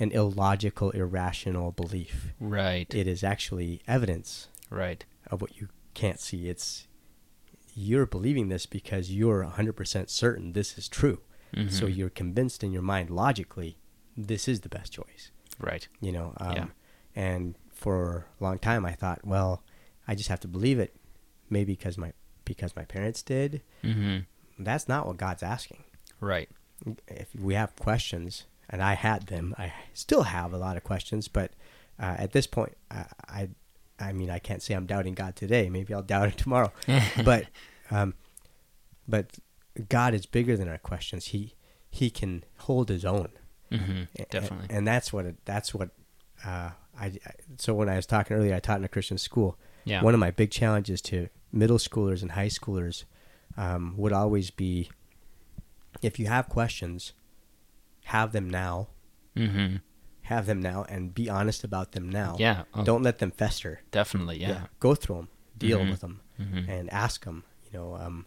[0.00, 2.32] an illogical, irrational belief.
[2.40, 2.92] Right.
[2.92, 4.48] It is actually evidence.
[4.70, 5.04] Right.
[5.30, 6.48] Of what you can't see.
[6.48, 6.88] It's
[7.74, 11.20] you're believing this because you're 100% certain this is true.
[11.54, 11.68] Mm-hmm.
[11.68, 13.76] So you're convinced in your mind logically
[14.16, 15.30] this is the best choice.
[15.58, 15.86] Right.
[16.00, 16.66] You know, um, yeah.
[17.14, 19.62] and for a long time I thought, well,
[20.10, 20.94] I just have to believe it
[21.48, 22.12] maybe because my
[22.44, 23.62] because my parents did.
[23.84, 24.18] Mm-hmm.
[24.64, 25.84] That's not what God's asking.
[26.20, 26.48] Right.
[27.06, 29.54] If we have questions, and I had them.
[29.58, 31.52] I still have a lot of questions, but
[31.98, 33.48] uh, at this point, I, I,
[33.98, 35.68] I, mean, I can't say I'm doubting God today.
[35.68, 36.72] Maybe I'll doubt it tomorrow.
[37.24, 37.46] but,
[37.90, 38.14] um,
[39.08, 39.38] but
[39.88, 41.26] God is bigger than our questions.
[41.26, 41.54] He
[41.90, 43.30] He can hold His own.
[43.72, 44.66] Mm-hmm, definitely.
[44.68, 45.90] And, and, that's what it, that's what
[46.44, 47.32] uh, I, I.
[47.58, 49.58] So when I was talking earlier, I taught in a Christian school.
[49.84, 50.02] Yeah.
[50.02, 53.04] One of my big challenges to middle schoolers and high schoolers
[53.56, 54.90] um, would always be,
[56.02, 57.12] if you have questions
[58.10, 58.88] have them now.
[59.36, 59.76] Mm-hmm.
[60.22, 62.36] Have them now and be honest about them now.
[62.38, 62.62] Yeah.
[62.74, 63.80] Oh, Don't let them fester.
[63.90, 64.38] Definitely.
[64.38, 64.48] Yeah.
[64.48, 64.62] yeah.
[64.78, 65.90] Go through them, deal mm-hmm.
[65.90, 66.70] with them, mm-hmm.
[66.70, 67.44] and ask them.
[67.66, 68.26] You know, um,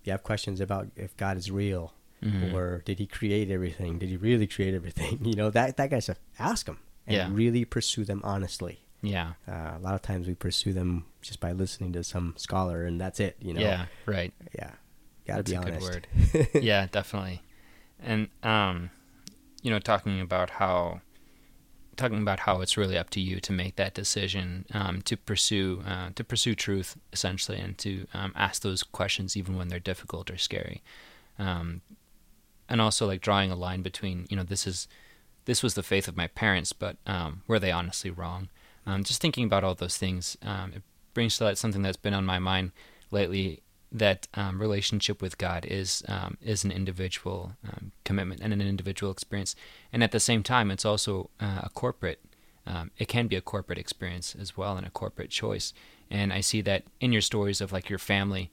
[0.00, 2.54] if you have questions about if God is real, mm-hmm.
[2.54, 3.98] or did He create everything?
[3.98, 5.18] Did He really create everything?
[5.24, 6.20] You know, that that kind of stuff.
[6.38, 7.28] Ask them and yeah.
[7.30, 8.84] really pursue them honestly.
[9.02, 9.32] Yeah.
[9.48, 13.00] Uh, a lot of times we pursue them just by listening to some scholar, and
[13.00, 13.36] that's it.
[13.40, 13.60] You know.
[13.60, 13.86] Yeah.
[14.06, 14.32] Right.
[14.56, 14.70] Yeah.
[15.26, 15.90] Got to be honest.
[16.32, 16.48] Good word.
[16.62, 17.42] yeah, definitely.
[18.00, 18.90] And um,
[19.62, 21.00] you know, talking about how
[21.96, 25.82] talking about how it's really up to you to make that decision um, to pursue
[25.86, 30.30] uh, to pursue truth essentially, and to um, ask those questions even when they're difficult
[30.30, 30.82] or scary,
[31.38, 31.80] um,
[32.68, 34.88] and also like drawing a line between you know this is
[35.44, 38.48] this was the faith of my parents, but um, were they honestly wrong?
[38.86, 40.82] Um, just thinking about all those things, um, it
[41.14, 42.72] brings to light something that's been on my mind
[43.10, 43.62] lately
[43.94, 49.12] that um, relationship with God is um, is an individual um, commitment and an individual
[49.12, 49.54] experience,
[49.92, 52.20] and at the same time, it's also uh, a corporate.
[52.66, 55.74] Um, it can be a corporate experience as well, and a corporate choice.
[56.10, 58.50] And I see that in your stories of like your family,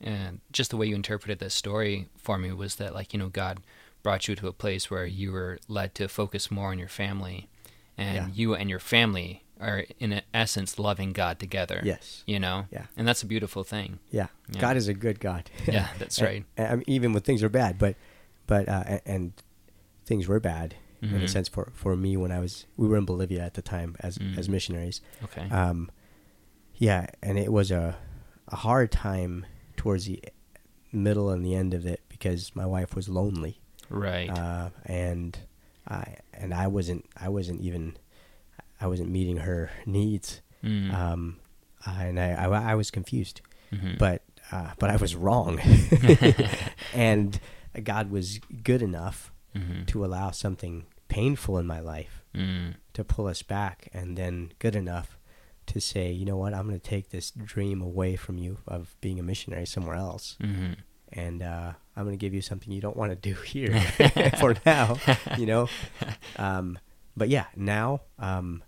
[0.00, 3.28] and just the way you interpreted this story for me was that like you know
[3.28, 3.60] God
[4.02, 7.48] brought you to a place where you were led to focus more on your family,
[7.96, 8.28] and Yeah.
[8.34, 11.80] you and your family are in essence loving God together.
[11.84, 12.22] Yes.
[12.26, 12.66] You know.
[12.72, 12.86] Yeah.
[12.96, 13.98] And that's a beautiful thing.
[14.10, 14.26] Yeah.
[14.52, 14.60] Yeah.
[14.60, 15.50] God is a good God.
[15.66, 16.44] Yeah, that's right.
[16.56, 17.96] and, mean, even when things are bad, but
[18.46, 19.32] but uh, and, and
[20.06, 21.28] things were bad in a Mhm.
[21.28, 24.18] sense for for me when I was we were in Bolivia at the time as
[24.18, 24.38] Mm.
[24.38, 25.00] as missionaries.
[25.24, 25.48] Okay.
[25.50, 25.90] Um,
[26.76, 27.96] yeah, and it was a
[28.48, 30.20] a hard time towards the
[30.92, 34.30] middle and the end of it because my wife was lonely, right.
[34.30, 35.38] uh, and
[35.88, 37.96] I and I wasn't I wasn't even
[38.84, 40.92] I wasn't meeting her needs, Mm.
[40.94, 41.22] um,
[41.86, 43.40] and I, I I was confused
[43.72, 43.98] Mhm.
[43.98, 44.18] but
[44.52, 45.58] uh, but I was wrong,
[46.94, 47.38] and
[47.82, 49.86] God was good enough Mhm.
[49.86, 52.74] to allow something painful in my life Mm.
[52.92, 55.08] to pull us back, and then good enough
[55.66, 58.96] to say, you know what, I'm going to take this dream away from you of
[59.00, 60.76] being a missionary somewhere else, Mhm.
[61.12, 63.80] and uh, I'm going to give you something you don't want to do here
[64.40, 64.98] for now,
[65.38, 65.68] you know.
[66.36, 66.78] Um,
[67.16, 68.62] but yeah, now um,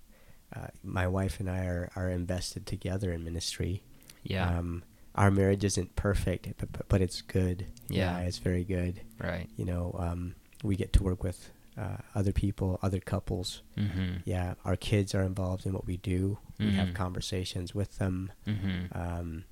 [0.55, 3.83] uh, my wife and I are, are invested together in ministry.
[4.23, 4.59] Yeah.
[4.59, 4.83] Um,
[5.15, 7.67] our marriage isn't perfect, but, but, but it's good.
[7.89, 8.19] Yeah.
[8.21, 9.01] it's very good.
[9.19, 9.49] right.
[9.57, 13.63] You know, um, we get to work with uh, other people, other couples.
[13.79, 14.19] Mm-hmm.
[14.25, 16.39] Yeah, our kids are involved in what we do.
[16.59, 16.95] We have Mhm.
[16.95, 18.33] conversations with them.
[18.47, 18.99] Mm-hmm.
[18.99, 19.45] Um,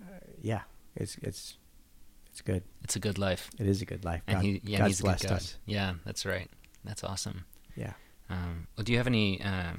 [0.00, 0.04] uh,
[0.42, 0.62] yeah,
[0.96, 1.56] it's it's
[2.32, 2.64] it's good.
[2.82, 3.48] It's a good life.
[3.60, 4.22] It is a good life.
[4.26, 5.32] And God, he, yeah, God's he's blessed God.
[5.34, 5.56] us.
[5.66, 6.50] Yeah, that's right.
[6.84, 7.44] That's awesome.
[7.76, 7.92] Yeah.
[8.28, 9.40] Um, well, do you have any?
[9.40, 9.74] Uh,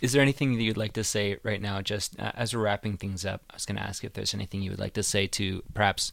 [0.00, 2.96] is there anything that you'd like to say right now, just uh, as we're wrapping
[2.96, 3.42] things up?
[3.50, 6.12] I was going to ask if there's anything you would like to say to perhaps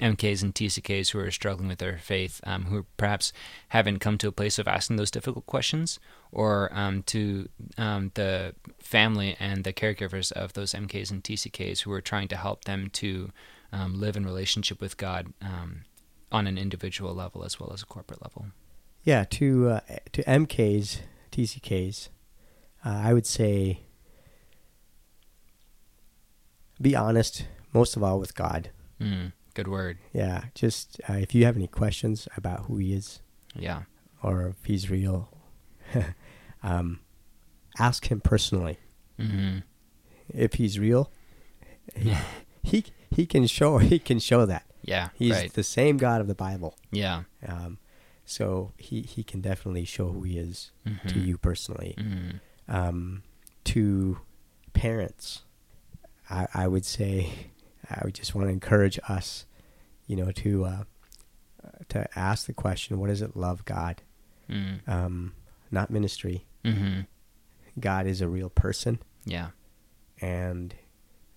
[0.00, 3.32] MKs and TCKs who are struggling with their faith, um, who perhaps
[3.68, 5.98] haven't come to a place of asking those difficult questions,
[6.32, 11.92] or um, to um, the family and the caregivers of those MKs and TCKs who
[11.92, 13.30] are trying to help them to
[13.72, 15.82] um, live in relationship with God um,
[16.30, 18.46] on an individual level as well as a corporate level.
[19.04, 19.80] Yeah, to uh,
[20.12, 21.00] to MKs,
[21.32, 22.08] TCKs,
[22.88, 23.80] uh, I would say
[26.80, 28.70] be honest most of all with God.
[29.00, 29.98] Mm, good word.
[30.12, 33.20] Yeah, just uh, if you have any questions about who He is
[33.54, 33.82] Yeah.
[34.22, 35.28] or if He's real,
[36.62, 37.00] um,
[37.78, 38.78] ask Him personally.
[39.18, 39.58] hmm
[40.32, 41.10] If He's real,
[41.94, 42.14] he,
[42.62, 45.10] he He can show He can show that Yeah.
[45.14, 45.52] He's right.
[45.52, 46.76] the same God of the Bible.
[46.90, 47.24] Yeah.
[47.46, 47.78] Um,
[48.24, 51.26] so He He can definitely show who He is to Mhm.
[51.26, 51.94] you personally.
[51.98, 52.40] Mhm.
[52.68, 53.22] Um,
[53.64, 54.18] to
[54.72, 55.42] parents,
[56.30, 57.32] I, I would say
[57.90, 59.46] I would just want to encourage us,
[60.06, 60.84] you know, to uh,
[61.88, 64.02] to ask the question, what does it love God?
[64.48, 64.86] Mm.
[64.88, 65.32] Um,
[65.70, 66.46] not ministry.
[66.64, 67.06] Mhm.
[67.78, 69.50] God is a real person, Yeah.
[70.20, 70.74] and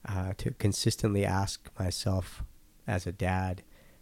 [0.06, 2.44] uh, to consistently ask myself
[2.88, 3.62] as a dad,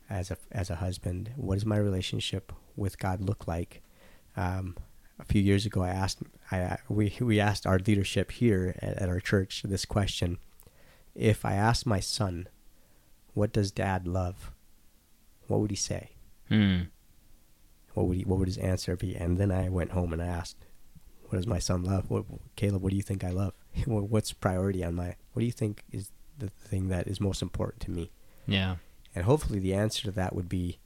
[0.09, 3.81] as a as a husband, what does my relationship with God look like?
[4.37, 4.77] Um,
[5.19, 6.19] a few years ago, I asked
[6.51, 10.37] I we we asked our leadership here at, at our church this question:
[11.13, 12.47] If I asked my son,
[13.33, 14.51] "What does Dad love?"
[15.47, 16.11] What would he say?
[16.51, 16.89] Mm.
[17.93, 19.15] What would he What would his answer be?
[19.15, 20.57] And then I went home and I asked,
[21.23, 23.53] "What does my son love?" What, Caleb, what do you think I love?
[23.85, 25.15] What's priority on my?
[25.33, 28.11] What do you think is the thing that is most important to me?
[28.47, 28.77] Yeah.
[29.15, 30.79] And hopefully, the answer to that would be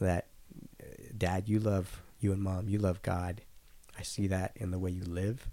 [0.00, 0.26] that,
[0.80, 3.42] uh, Dad, you love you and Mom, you love God.
[4.00, 5.46] I see that in the way you live,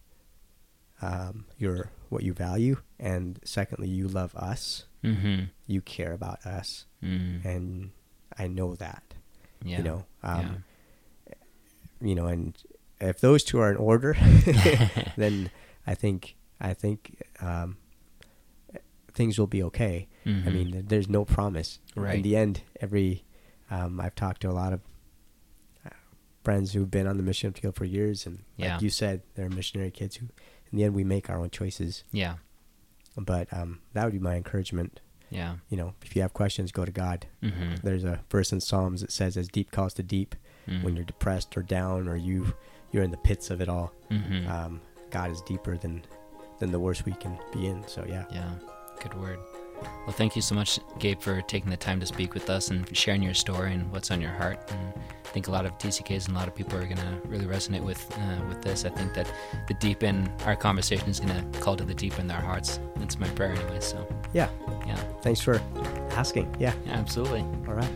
[1.02, 4.86] um, your what you value, and secondly, you love us.
[5.04, 5.50] Mhm.
[5.66, 7.44] You care about us, Mm.
[7.46, 7.92] and
[8.38, 9.04] I know that.
[9.64, 9.78] Yeah.
[9.80, 10.64] You know, um,
[12.02, 12.58] you know, and
[13.02, 14.14] if those two are in order,
[15.18, 15.52] then
[15.86, 17.78] I think I think um,
[19.14, 20.08] things will be okay.
[20.26, 20.54] I Mhm.
[20.54, 21.80] mean, there's no promise.
[21.96, 22.16] Right.
[22.16, 23.26] In the end, every
[23.70, 24.80] um, I've talked to a lot of
[26.48, 28.74] friends who've been on the mission field for years, and Yeah.
[28.74, 30.28] like you said, they're missionary kids who,
[30.72, 32.06] in the end, we make our own choices.
[32.14, 32.36] Yeah.
[33.18, 35.02] But um, that would be my encouragement.
[35.30, 35.56] Yeah.
[35.70, 37.26] You know, if you have questions, go to God.
[37.44, 37.82] Mhm.
[37.82, 40.36] There's a verse in Psalms that says, "As deep calls to deep."
[40.68, 40.84] Mhm.
[40.84, 42.54] When you're depressed or down, or you
[42.94, 44.48] you're in the pits of it all, Mhm.
[44.50, 46.04] um, God is deeper than
[46.60, 47.86] than the worst we can be in.
[47.88, 48.54] So yeah, Yeah,
[49.02, 49.40] good word.
[49.82, 52.96] Well, thank you so much, Gabe, for taking the time to speak with us and
[52.96, 54.60] sharing your story and what's on your heart.
[54.70, 57.22] And I think a lot of TCKs and a lot of people are going to
[57.26, 58.86] really resonate with uh, with this.
[58.86, 59.32] I think that
[59.68, 62.80] the deep in our conversation is going to call to the deep in their hearts.
[62.96, 63.82] That's my prayer, anyway.
[63.82, 64.50] So, yeah.
[64.86, 65.62] yeah, Thanks for
[66.12, 66.56] asking.
[66.60, 66.74] Yeah.
[66.86, 67.42] yeah absolutely.
[67.68, 67.92] All right.